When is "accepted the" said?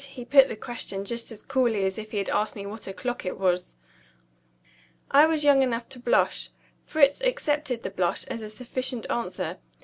7.21-7.91